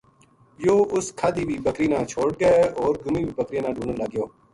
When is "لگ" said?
4.01-4.09